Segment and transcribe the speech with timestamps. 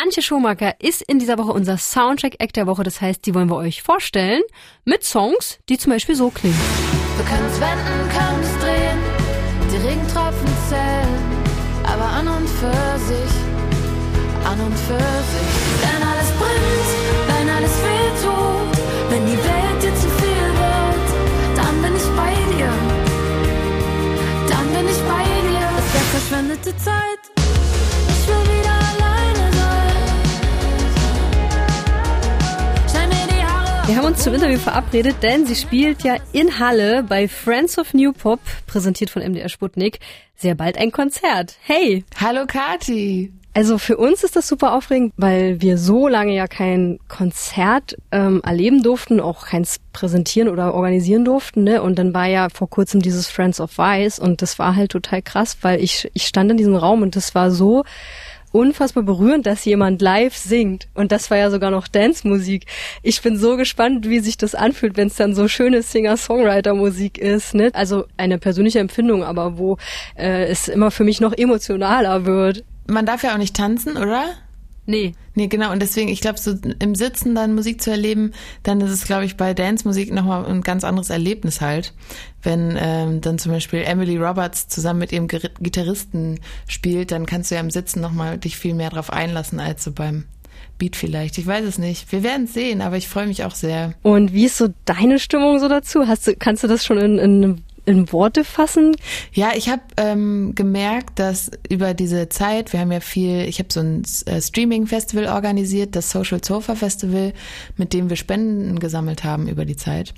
[0.00, 2.84] Antje Schumacher ist in dieser Woche unser Soundtrack-Act der Woche.
[2.84, 4.42] Das heißt, die wollen wir euch vorstellen
[4.84, 6.60] mit Songs, die zum Beispiel so klingen.
[7.16, 8.98] Du kannst wenden, kannst drehen,
[9.72, 11.08] die Regentropfen zählen,
[11.82, 13.34] aber an und für sich,
[14.44, 15.67] an und für sich.
[33.88, 37.94] Wir haben uns zum Interview verabredet, denn sie spielt ja in Halle bei Friends of
[37.94, 40.00] New Pop, präsentiert von MDR Sputnik,
[40.36, 41.56] sehr bald ein Konzert.
[41.62, 42.04] Hey!
[42.20, 43.32] Hallo Kati.
[43.54, 48.42] Also für uns ist das super aufregend, weil wir so lange ja kein Konzert ähm,
[48.44, 51.64] erleben durften, auch keins präsentieren oder organisieren durften.
[51.64, 51.80] Ne?
[51.80, 55.22] Und dann war ja vor kurzem dieses Friends of Vice und das war halt total
[55.22, 57.84] krass, weil ich, ich stand in diesem Raum und das war so
[58.52, 60.88] unfassbar berührend, dass jemand live singt.
[60.94, 62.66] Und das war ja sogar noch Dance-Musik.
[63.02, 67.54] Ich bin so gespannt, wie sich das anfühlt, wenn es dann so schöne Singer-Songwriter-Musik ist.
[67.54, 67.70] Ne?
[67.74, 69.76] Also eine persönliche Empfindung, aber wo
[70.16, 72.64] äh, es immer für mich noch emotionaler wird.
[72.86, 74.24] Man darf ja auch nicht tanzen, oder?
[74.88, 75.12] Nee.
[75.34, 75.70] Nee, genau.
[75.70, 79.26] Und deswegen, ich glaube, so im Sitzen dann Musik zu erleben, dann ist es, glaube
[79.26, 81.92] ich, bei Dance-Musik nochmal ein ganz anderes Erlebnis halt.
[82.42, 87.56] Wenn ähm, dann zum Beispiel Emily Roberts zusammen mit ihrem Gitarristen spielt, dann kannst du
[87.56, 90.24] ja im Sitzen nochmal dich viel mehr drauf einlassen als so beim
[90.78, 91.36] Beat vielleicht.
[91.36, 92.10] Ich weiß es nicht.
[92.10, 93.92] Wir werden es sehen, aber ich freue mich auch sehr.
[94.00, 96.08] Und wie ist so deine Stimmung so dazu?
[96.08, 98.94] Hast du, kannst du das schon in, in, in Worte fassen?
[99.32, 103.72] Ja, ich habe ähm, gemerkt, dass über diese Zeit, wir haben ja viel, ich habe
[103.72, 107.32] so ein äh, Streaming-Festival organisiert, das Social Sofa Festival,
[107.76, 110.12] mit dem wir Spenden gesammelt haben über die Zeit.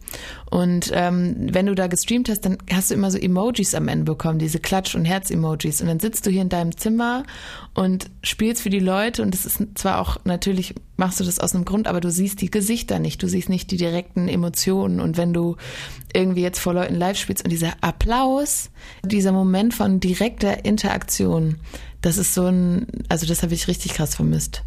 [0.51, 4.05] Und ähm, wenn du da gestreamt hast, dann hast du immer so Emojis am Ende
[4.05, 5.81] bekommen, diese Klatsch- und Herz-Emojis.
[5.81, 7.23] Und dann sitzt du hier in deinem Zimmer
[7.75, 9.23] und spielst für die Leute.
[9.23, 12.41] Und das ist zwar auch natürlich, machst du das aus einem Grund, aber du siehst
[12.41, 15.01] die Gesichter nicht, du siehst nicht die direkten Emotionen.
[15.01, 15.57] Und wenn du
[16.13, 18.71] irgendwie jetzt vor Leuten live spielst und dieser Applaus,
[19.03, 21.57] dieser Moment von direkter Interaktion,
[22.03, 24.63] das ist so ein, also das habe ich richtig krass vermisst.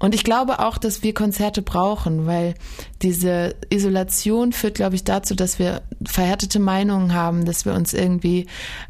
[0.00, 2.54] Und ich glaube auch, dass wir Konzerte brauchen, weil
[3.00, 8.46] diese Isolation führt, glaube ich, dazu, dass wir verhärtete Meinungen haben, dass wir uns irgendwie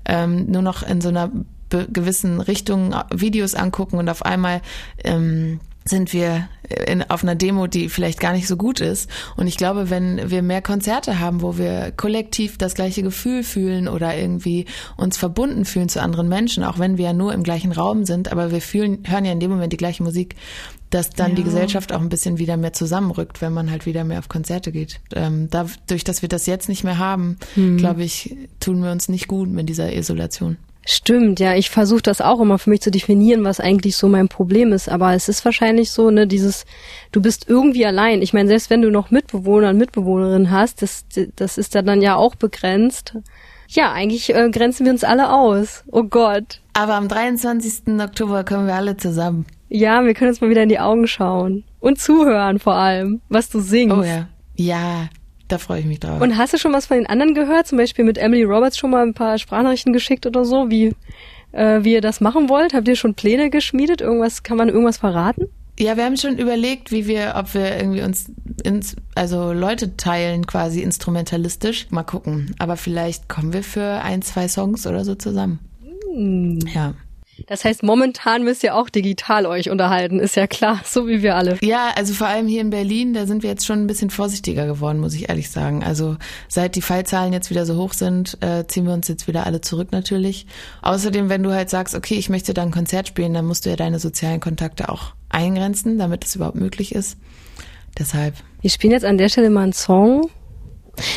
[0.06, 1.30] ähm, nur noch in so einer
[1.68, 4.62] gewissen Richtung Videos angucken und auf einmal
[5.02, 6.48] ähm, sind wir
[6.86, 9.10] in, auf einer Demo, die vielleicht gar nicht so gut ist.
[9.36, 13.86] Und ich glaube, wenn wir mehr Konzerte haben, wo wir kollektiv das gleiche Gefühl fühlen
[13.88, 14.64] oder irgendwie
[14.96, 18.32] uns verbunden fühlen zu anderen Menschen, auch wenn wir ja nur im gleichen Raum sind,
[18.32, 20.36] aber wir fühlen, hören ja in dem Moment die gleiche Musik,
[20.88, 21.36] dass dann Ja.
[21.36, 24.72] die Gesellschaft auch ein bisschen wieder mehr zusammenrückt, wenn man halt wieder mehr auf Konzerte
[24.72, 25.00] geht.
[25.14, 27.36] Ähm, dadurch, dass wir das jetzt nicht mehr haben,
[27.76, 30.56] glaube ich, tun wir uns nicht gut mit dieser Isolation.
[30.86, 34.28] Stimmt, ja, ich versuche das auch immer für mich zu definieren, was eigentlich so mein
[34.28, 34.88] Problem ist.
[34.88, 36.66] Aber es ist wahrscheinlich so, ne, dieses,
[37.10, 38.20] du bist irgendwie allein.
[38.20, 41.06] Ich meine, selbst wenn du noch Mitbewohner und Mitbewohnerin hast, das,
[41.36, 43.16] das ist dann ja auch begrenzt.
[43.68, 45.84] Ja, eigentlich äh, grenzen wir uns alle aus.
[45.90, 46.60] Oh Gott.
[46.74, 47.98] Aber am 23.
[48.00, 49.46] Oktober kommen wir alle zusammen.
[49.70, 51.64] Ja, wir können uns mal wieder in die Augen schauen.
[51.80, 53.96] Und zuhören vor allem, was du singst.
[53.96, 54.28] Oh ja.
[54.56, 55.08] Ja,
[55.48, 56.20] da freue ich mich drauf.
[56.20, 57.66] Und hast du schon was von den anderen gehört?
[57.66, 60.94] Zum Beispiel mit Emily Roberts schon mal ein paar Sprachnachrichten geschickt oder so, wie,
[61.52, 62.74] äh, wie ihr das machen wollt?
[62.74, 64.00] Habt ihr schon Pläne geschmiedet?
[64.00, 65.48] Irgendwas, kann man irgendwas verraten?
[65.78, 68.30] Ja, wir haben schon überlegt, wie wir, ob wir irgendwie uns
[68.62, 71.88] ins, also Leute teilen quasi instrumentalistisch.
[71.90, 72.54] Mal gucken.
[72.58, 75.58] Aber vielleicht kommen wir für ein, zwei Songs oder so zusammen.
[76.72, 76.94] Ja.
[77.46, 81.36] Das heißt, momentan müsst ihr auch digital euch unterhalten, ist ja klar, so wie wir
[81.36, 81.58] alle.
[81.62, 84.66] Ja, also vor allem hier in Berlin, da sind wir jetzt schon ein bisschen vorsichtiger
[84.66, 85.84] geworden, muss ich ehrlich sagen.
[85.84, 86.16] Also
[86.48, 89.60] seit die Fallzahlen jetzt wieder so hoch sind, äh, ziehen wir uns jetzt wieder alle
[89.60, 90.46] zurück natürlich.
[90.82, 93.70] Außerdem, wenn du halt sagst, okay, ich möchte da ein Konzert spielen, dann musst du
[93.70, 97.18] ja deine sozialen Kontakte auch eingrenzen, damit das überhaupt möglich ist.
[97.98, 98.34] Deshalb.
[98.60, 100.30] Wir spielen jetzt an der Stelle mal einen Song.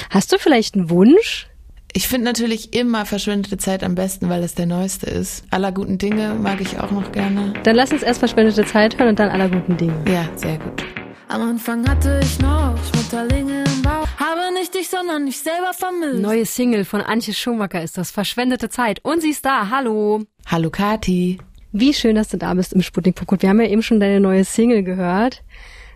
[0.09, 1.47] Hast du vielleicht einen Wunsch?
[1.93, 5.43] Ich finde natürlich immer verschwendete Zeit am besten, weil es der neueste ist.
[5.49, 7.53] Aller guten Dinge mag ich auch noch gerne.
[7.63, 9.93] Dann lass uns erst verschwendete Zeit hören und dann aller guten Dinge.
[10.07, 10.84] Ja, sehr gut.
[11.29, 16.22] Am Anfang hatte ich noch Schmetterlinge im Bauch, habe nicht dich, sondern mich selber vermisst.
[16.22, 19.03] Neue Single von Antje Schumacher ist das Verschwendete Zeit.
[19.03, 19.69] Und sie ist da.
[19.69, 20.23] Hallo.
[20.45, 21.40] Hallo Kati.
[21.73, 23.41] Wie schön, dass du da bist im Sputnik Podcast.
[23.41, 25.43] Wir haben ja eben schon deine neue Single gehört.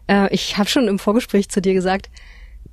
[0.07, 2.09] Äh, ich habe schon im Vorgespräch zu dir gesagt,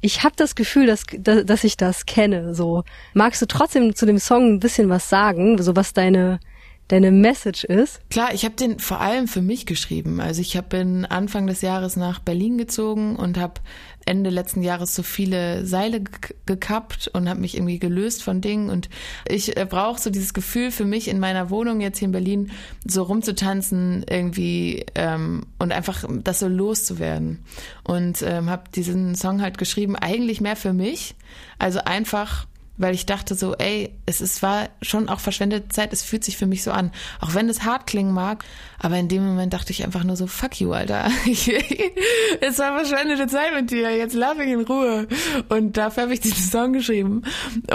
[0.00, 2.54] ich habe das Gefühl, dass, dass, dass ich das kenne.
[2.54, 2.84] So
[3.14, 6.38] magst du trotzdem zu dem Song ein bisschen was sagen, so was deine
[6.88, 8.00] deine Message ist.
[8.10, 10.20] Klar, ich habe den vor allem für mich geschrieben.
[10.20, 13.60] Also ich bin Anfang des Jahres nach Berlin gezogen und habe
[14.06, 16.02] Ende letzten Jahres so viele Seile
[16.46, 18.70] gekappt und habe mich irgendwie gelöst von Dingen.
[18.70, 18.88] Und
[19.28, 22.50] ich äh, brauche so dieses Gefühl für mich in meiner Wohnung jetzt hier in Berlin,
[22.86, 27.44] so rumzutanzen irgendwie ähm, und einfach das so loszuwerden.
[27.84, 31.14] Und ähm, habe diesen Song halt geschrieben, eigentlich mehr für mich.
[31.58, 32.46] Also einfach
[32.78, 36.36] weil ich dachte so, ey, es ist, war schon auch verschwendete Zeit, es fühlt sich
[36.36, 36.92] für mich so an.
[37.20, 38.44] Auch wenn es hart klingen mag,
[38.78, 41.10] aber in dem Moment dachte ich einfach nur so, fuck you, Alter.
[42.40, 45.08] es war verschwendete Zeit mit dir, jetzt lauf ich in Ruhe.
[45.48, 47.22] Und dafür habe ich diesen Song geschrieben.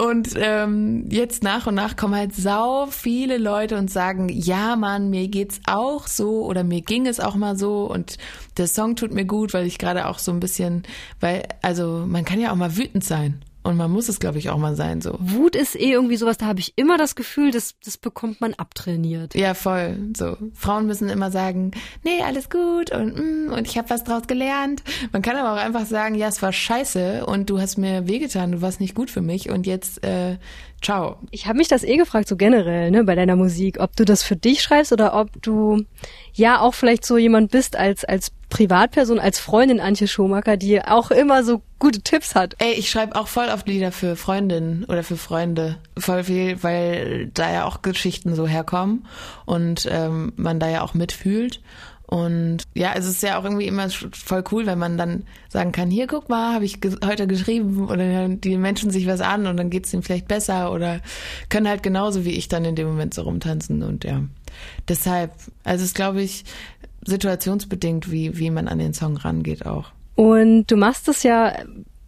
[0.01, 5.09] Und ähm, jetzt nach und nach kommen halt sau viele Leute und sagen, ja Mann,
[5.09, 8.17] mir geht's auch so oder mir ging es auch mal so und
[8.57, 10.83] der Song tut mir gut, weil ich gerade auch so ein bisschen,
[11.19, 13.43] weil, also man kann ja auch mal wütend sein.
[13.63, 15.15] Und man muss es, glaube ich, auch mal sein so.
[15.19, 18.53] Wut ist eh irgendwie sowas, da habe ich immer das Gefühl, das, das bekommt man
[18.55, 19.35] abtrainiert.
[19.35, 19.97] Ja, voll.
[20.15, 20.35] So.
[20.53, 21.71] Frauen müssen immer sagen,
[22.03, 24.83] nee, alles gut und, mm, und ich habe was draus gelernt.
[25.13, 28.51] Man kann aber auch einfach sagen, ja, es war scheiße und du hast mir wehgetan,
[28.51, 30.37] du warst nicht gut für mich und jetzt äh,
[30.81, 31.17] ciao.
[31.31, 34.23] Ich habe mich das eh gefragt, so generell, ne, bei deiner Musik, ob du das
[34.23, 35.85] für dich schreibst oder ob du
[36.33, 41.09] ja auch vielleicht so jemand bist als, als Privatperson, als Freundin Antje Schumacher, die auch
[41.09, 42.53] immer so gute Tipps hat.
[42.59, 45.77] Ey, ich schreibe auch voll oft Lieder für Freundinnen oder für Freunde.
[45.97, 49.07] Voll viel, weil da ja auch Geschichten so herkommen
[49.45, 51.61] und ähm, man da ja auch mitfühlt.
[52.05, 55.89] Und ja, es ist ja auch irgendwie immer voll cool, wenn man dann sagen kann,
[55.89, 59.47] hier guck mal, habe ich ge heute geschrieben oder dann die Menschen sich was an
[59.47, 61.01] und dann geht's ihnen vielleicht besser oder
[61.49, 64.21] können halt genauso wie ich dann in dem Moment so rumtanzen und ja.
[64.87, 65.31] Deshalb,
[65.63, 66.43] also es glaube ich
[67.05, 69.91] situationsbedingt, wie, wie man an den Song rangeht auch.
[70.15, 71.53] Und du machst es ja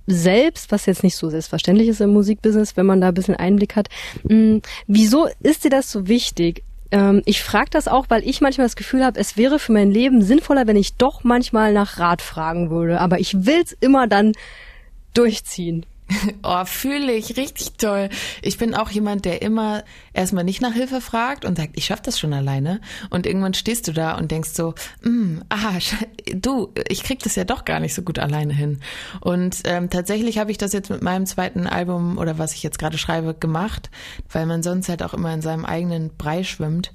[0.07, 3.75] selbst, was jetzt nicht so selbstverständlich ist im Musikbusiness, wenn man da ein bisschen Einblick
[3.75, 3.89] hat.
[4.27, 6.63] Hm, wieso ist dir das so wichtig?
[6.91, 9.91] Ähm, ich frage das auch, weil ich manchmal das Gefühl habe, es wäre für mein
[9.91, 12.99] Leben sinnvoller, wenn ich doch manchmal nach Rat fragen würde.
[13.01, 14.33] Aber ich will's immer dann
[15.13, 15.85] durchziehen.
[16.43, 18.09] Oh, fühle ich richtig toll.
[18.41, 22.01] Ich bin auch jemand, der immer erstmal nicht nach Hilfe fragt und sagt, ich schaff
[22.01, 22.81] das schon alleine.
[23.09, 25.77] Und irgendwann stehst du da und denkst so, mm, aha,
[26.33, 28.79] du, ich krieg das ja doch gar nicht so gut alleine hin.
[29.21, 32.79] Und ähm, tatsächlich habe ich das jetzt mit meinem zweiten Album oder was ich jetzt
[32.79, 33.89] gerade schreibe gemacht,
[34.29, 36.93] weil man sonst halt auch immer in seinem eigenen Brei schwimmt.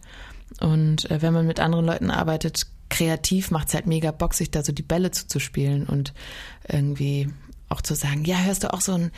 [0.60, 4.62] Und äh, wenn man mit anderen Leuten arbeitet, kreativ macht's halt mega Bock, sich da
[4.62, 6.12] so die Bälle zuzuspielen und
[6.68, 7.30] irgendwie
[7.70, 9.10] auch zu sagen, ja, hörst du auch so ein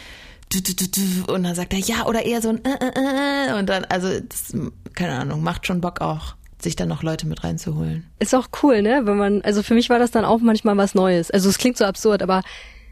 [1.28, 4.08] und dann sagt er ja oder eher so ein äh, äh, äh, und dann also
[4.20, 4.54] das,
[4.94, 8.06] keine Ahnung macht schon Bock auch sich dann noch Leute mit reinzuholen.
[8.19, 10.94] Ist auch cool ne wenn man also für mich war das dann auch manchmal was
[10.94, 11.31] Neues.
[11.31, 12.43] Also es klingt so absurd aber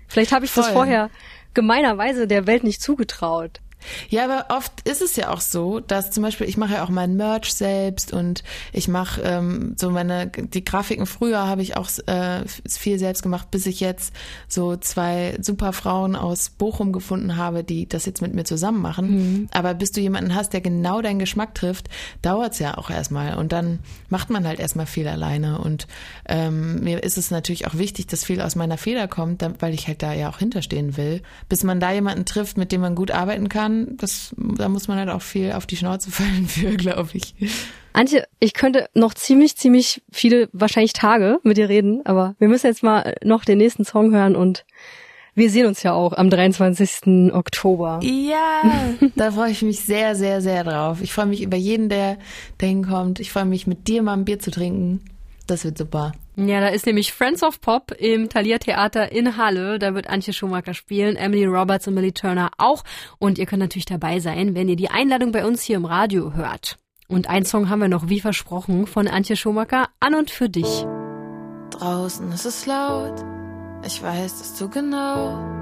[0.09, 0.65] vielleicht habe ich Voll.
[0.65, 1.11] das vorher
[1.53, 3.61] gemeinerweise der Welt nicht zugetraut
[4.09, 6.89] ja, aber oft ist es ja auch so, dass zum Beispiel ich mache ja auch
[6.89, 8.43] mein Merch selbst und
[8.73, 11.07] ich mache ähm, so meine die Grafiken.
[11.07, 14.15] Früher habe ich auch äh, viel selbst gemacht, bis ich jetzt
[14.49, 19.11] so zwei super Frauen aus Bochum gefunden habe, die das jetzt mit mir zusammen machen.
[19.11, 19.49] Mhm.
[19.53, 21.89] Aber bis du jemanden hast, der genau deinen Geschmack trifft,
[22.23, 25.59] dauert's ja auch erstmal und dann macht man halt erstmal viel alleine.
[25.59, 25.87] Und
[26.29, 29.89] ähm, mir ist es natürlich auch wichtig, dass viel aus meiner Feder kommt, weil ich
[29.89, 33.11] halt da ja auch hinterstehen will, bis man da jemanden trifft, mit dem man gut
[33.11, 36.77] arbeiten kann kann, das, da muss man halt auch viel auf die Schnauze fallen für,
[36.77, 37.35] glaube ich.
[37.93, 42.67] Antje, ich könnte noch ziemlich, ziemlich viele, wahrscheinlich Tage mit dir reden, aber wir müssen
[42.67, 44.65] jetzt mal noch den nächsten Song hören und
[45.35, 47.33] wir sehen uns ja auch am 23.
[47.33, 48.01] Oktober.
[48.03, 48.63] Ja,
[49.17, 51.01] da freue ich mich sehr, sehr, sehr drauf.
[51.03, 52.19] Ich freue mich über jeden, der
[52.59, 53.21] dahin kommt.
[53.21, 55.01] Ich freue mich, mit dir mal ein Bier zu trinken.
[55.47, 56.13] Das wird super.
[56.47, 59.79] Ja, da ist nämlich Friends of Pop im Thalia Theater in Halle.
[59.79, 62.83] Da wird Antje Schumacher spielen, Emily Roberts und Millie Turner auch.
[63.19, 66.33] Und ihr könnt natürlich dabei sein, wenn ihr die Einladung bei uns hier im Radio
[66.33, 66.79] hört.
[67.09, 70.87] Und ein Song haben wir noch, wie versprochen, von Antje Schumacher, An und für dich.
[71.71, 73.23] Draußen ist es laut,
[73.85, 75.60] ich weiß das so genau.